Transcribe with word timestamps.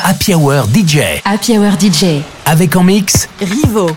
Happy 0.00 0.34
Hour 0.34 0.64
DJ. 0.74 1.20
Happy 1.24 1.58
Hour 1.58 1.72
DJ. 1.78 2.22
Avec 2.46 2.74
en 2.76 2.82
mix 2.82 3.28
Rivo. 3.40 3.90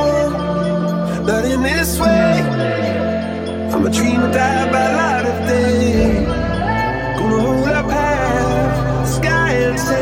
man, 0.00 1.26
not 1.26 1.44
in 1.44 1.62
this 1.62 1.98
way. 2.00 2.32
I'm 3.72 3.86
a 3.86 3.90
dreamer, 3.90 4.32
die 4.32 4.72
by 4.72 4.86
light 5.00 5.26
of 5.32 5.38
day. 5.48 6.24
Gonna 7.18 7.40
hold 7.40 7.68
up 7.68 7.90
half, 7.90 9.08
sky 9.08 9.52
and 9.52 9.78
say. 9.78 10.00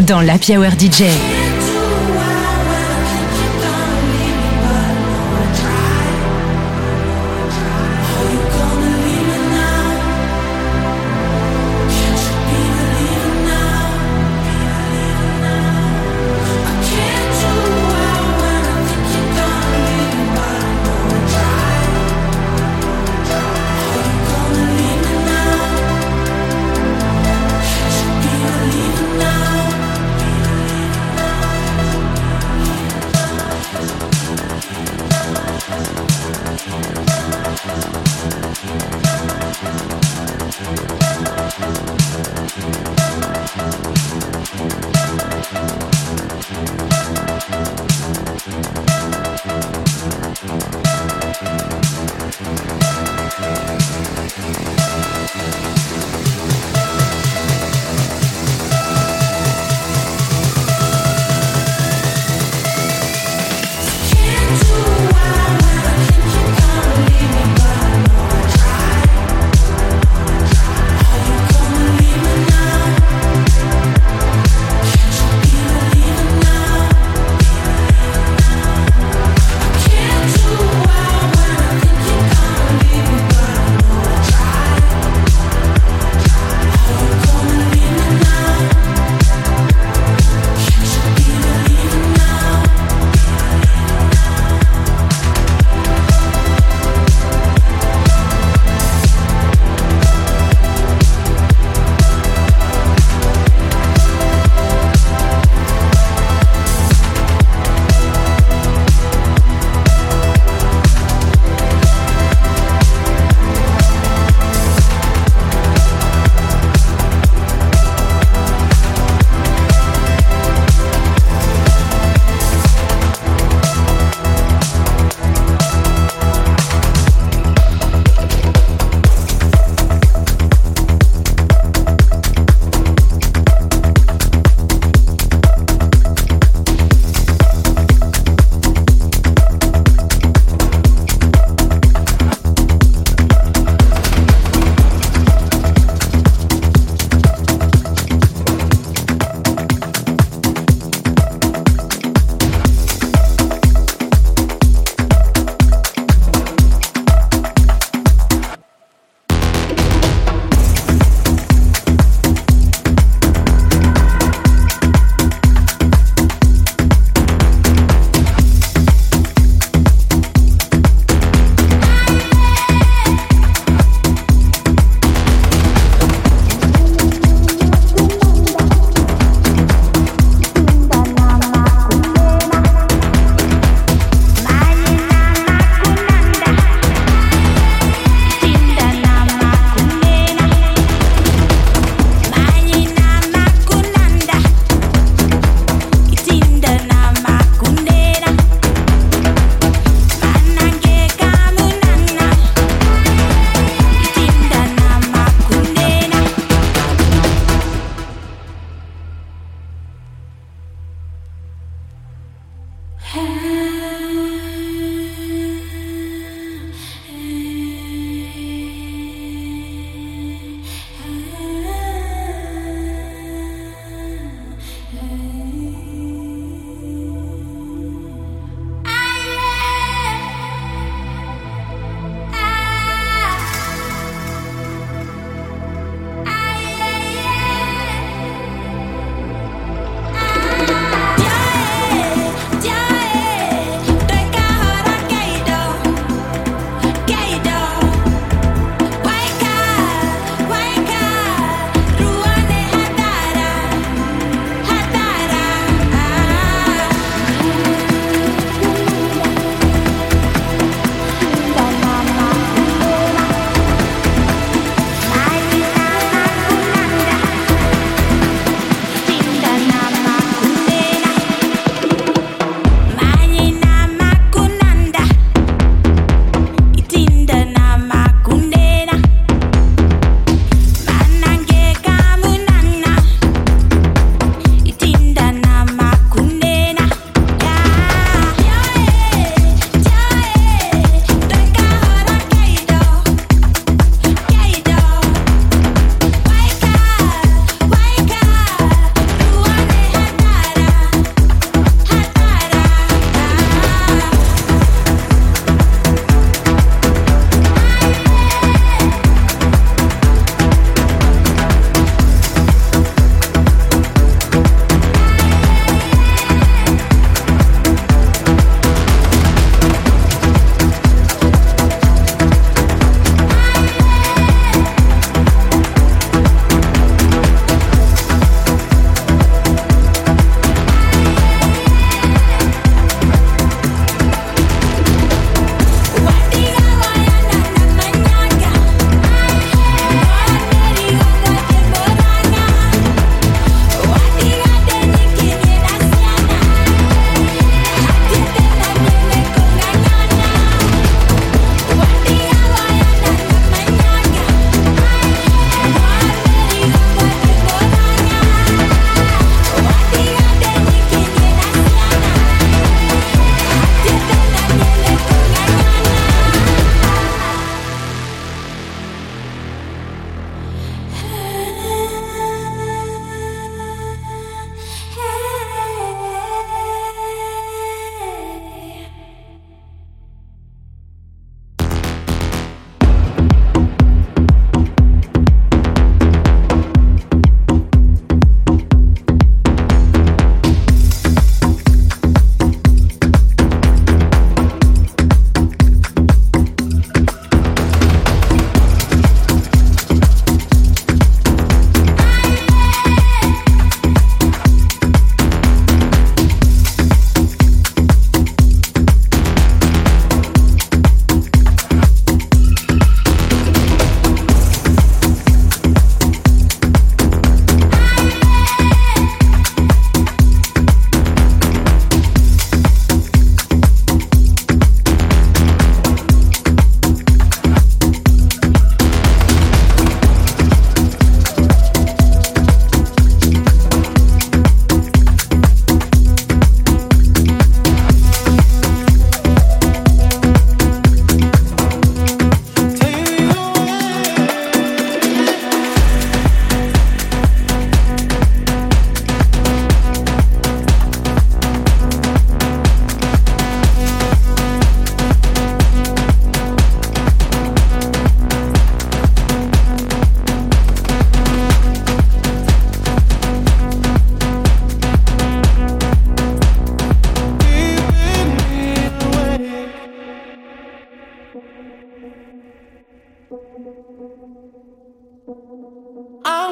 Dans 0.00 0.20
la 0.20 0.34
Hour 0.34 0.72
DJ. 0.72 1.39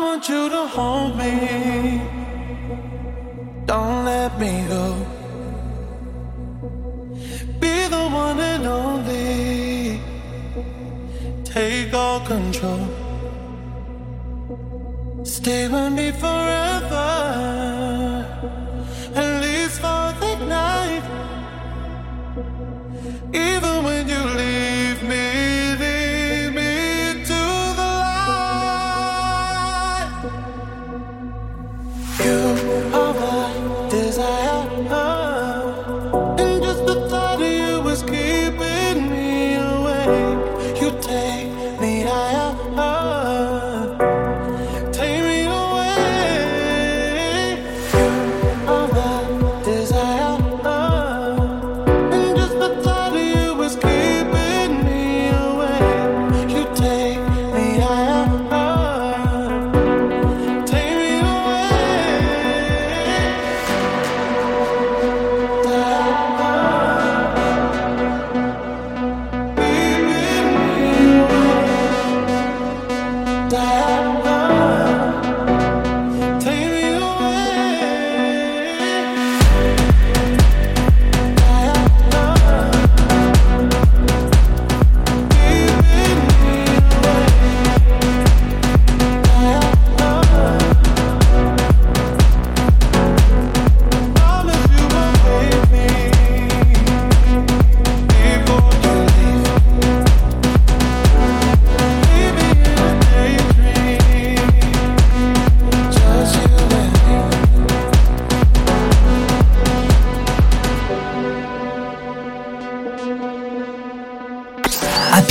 want 0.01 0.29
you 0.29 0.49
to 0.49 0.67
hold 0.67 1.17
me. 1.17 2.01
Don't 3.67 4.05
let 4.05 4.39
me 4.39 4.65
go. 4.69 4.85
Be 7.61 7.75
the 7.95 8.05
one 8.25 8.41
and 8.41 8.67
only. 8.67 10.01
Take 11.45 11.93
all 11.95 12.21
control. 12.21 12.87
Stay 15.25 15.69
with 15.69 15.93
me 15.93 16.13
forever. 16.13 17.09
At 19.15 19.31
least 19.43 19.81
for 19.85 20.05
the 20.21 20.33
night. 20.47 21.05
Even 23.33 23.85
when 23.85 24.09
you 24.09 24.23
leave. 24.39 24.78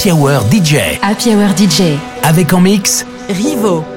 Happy 0.08 1.36
Hour 1.36 1.50
DJ. 1.58 1.98
Avec 2.24 2.54
en 2.54 2.62
mix 2.62 3.06
Rivo. 3.28 3.97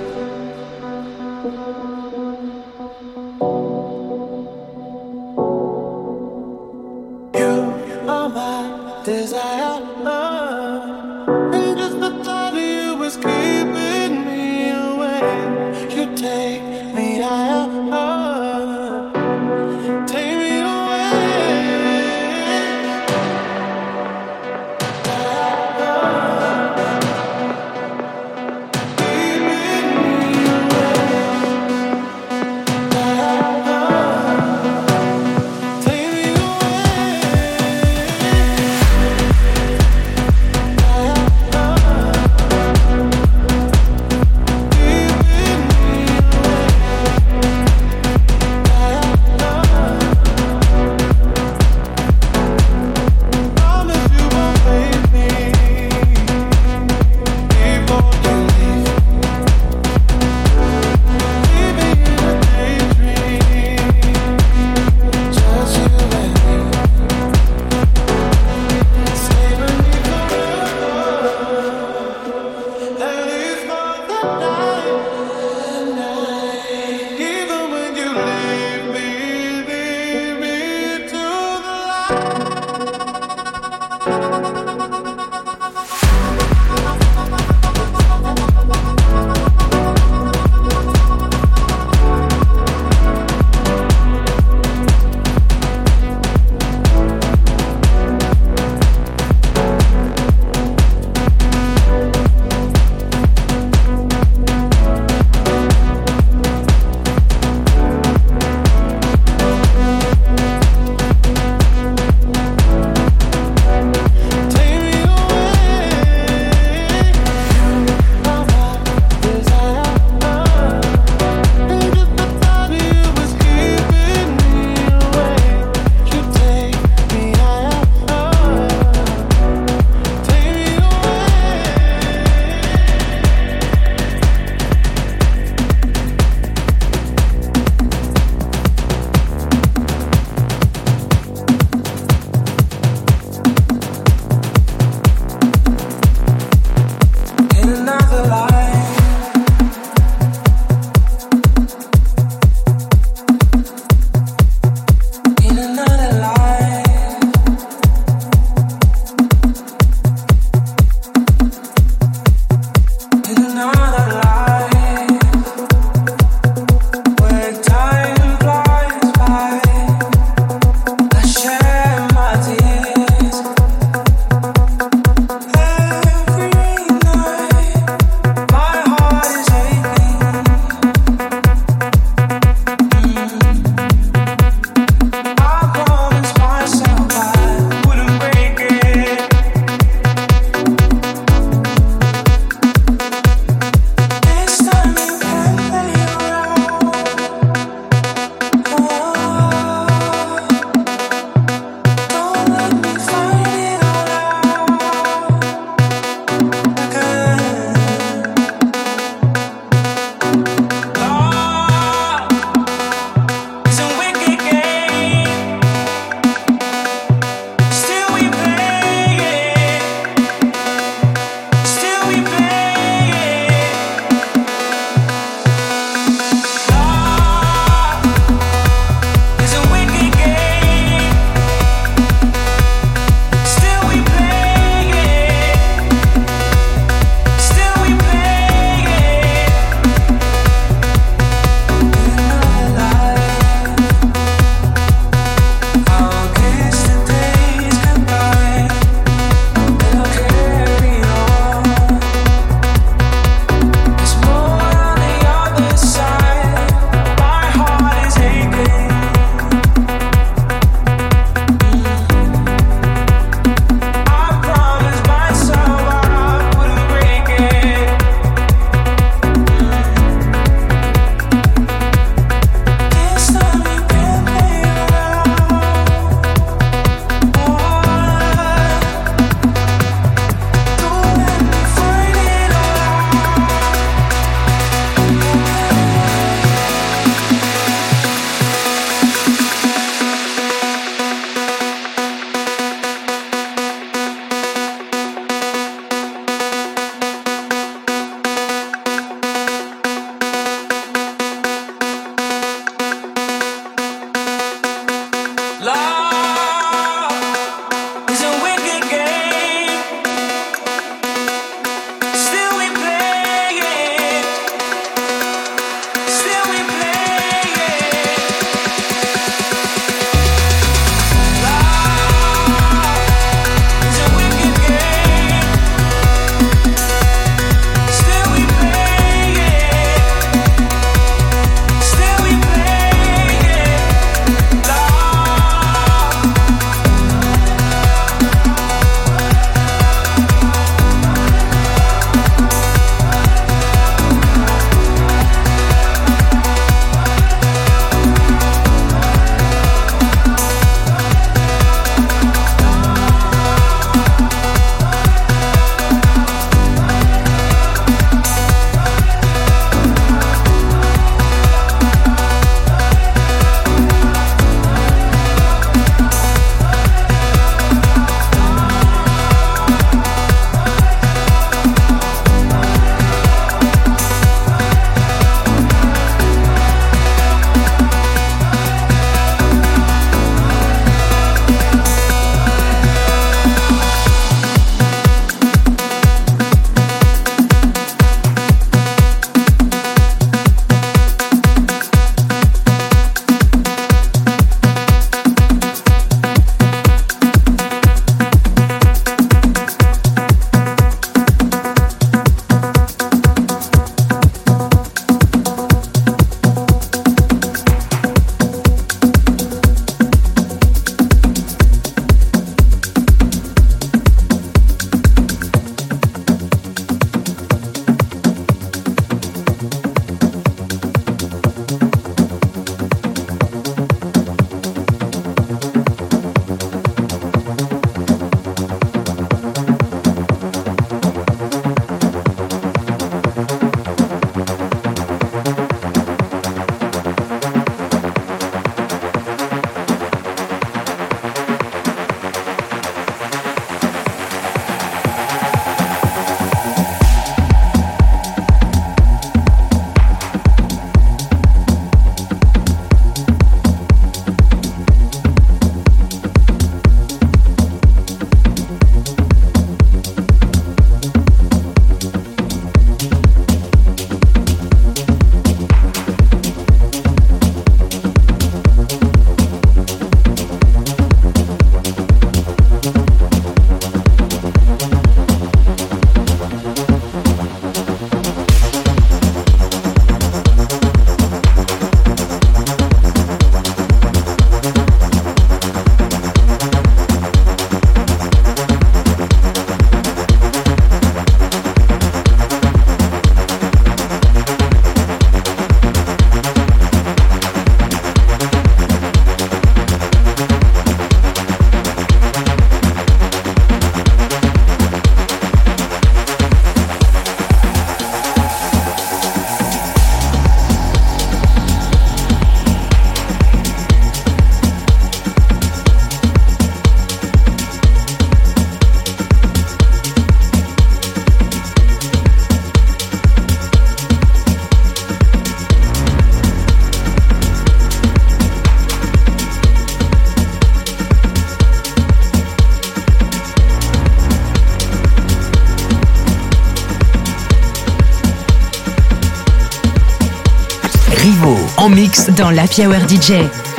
Dans 542.41 542.50
la 542.50 542.63
Hour 542.63 543.07
DJ. 543.07 543.70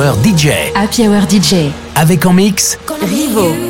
Hour 0.00 0.16
DJ. 0.24 0.72
Happy 0.74 1.06
Hour 1.06 1.28
DJ. 1.28 1.70
Avec 1.94 2.24
en 2.24 2.32
mix 2.32 2.78
Rivo. 3.02 3.69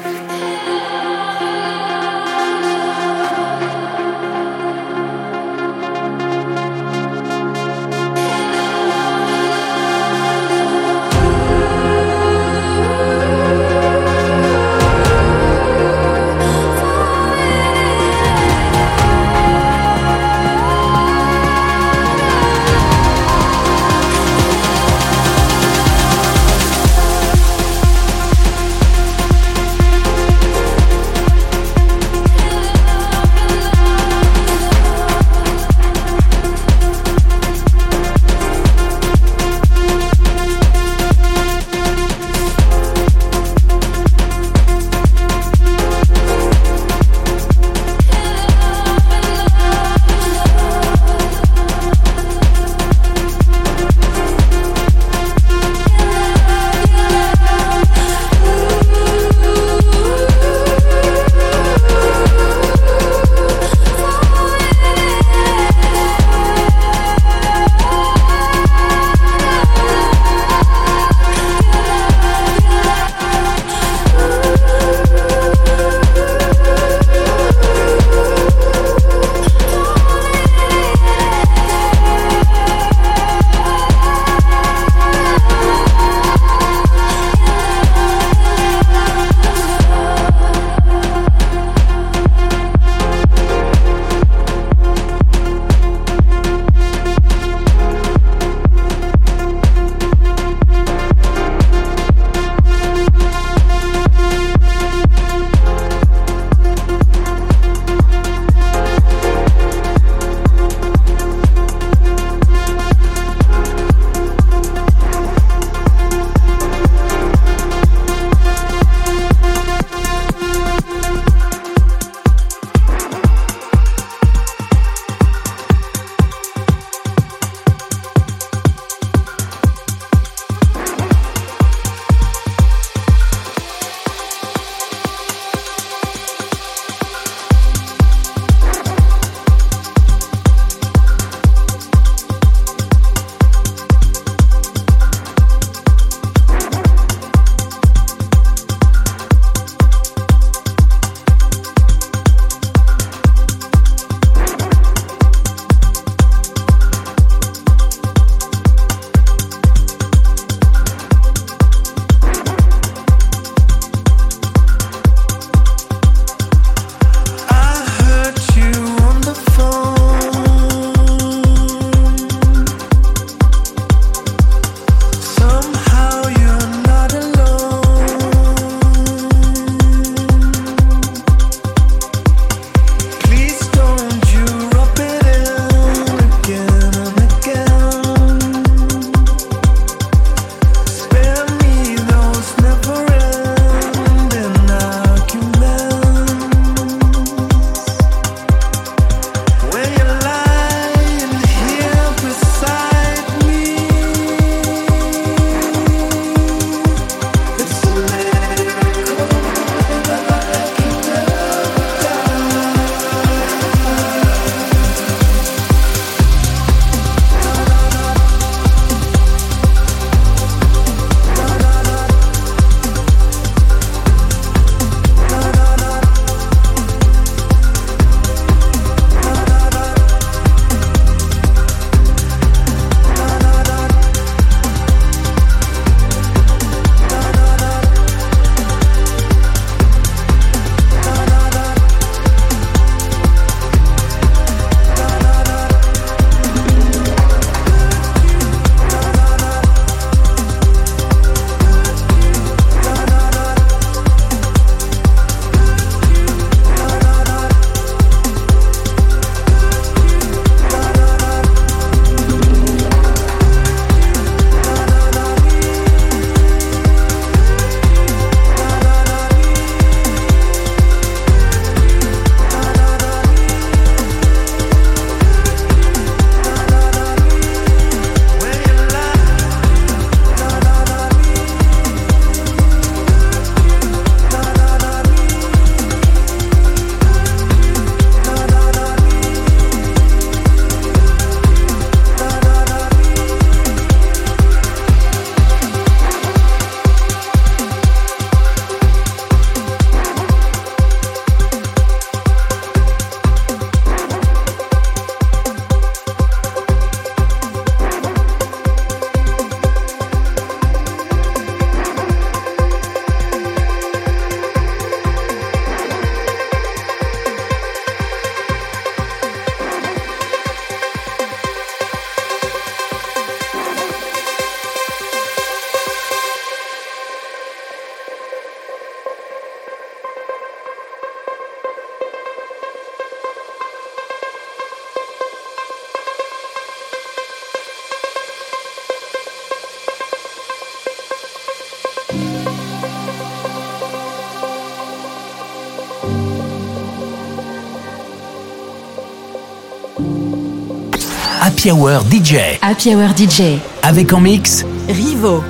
Happy 351.61 351.71
Hour 351.73 352.01
DJ. 352.09 352.57
Happy 352.63 352.95
Hour 352.95 353.15
DJ. 353.15 353.59
Avec 353.83 354.11
en 354.13 354.19
mix 354.19 354.65
Rivo. 354.89 355.43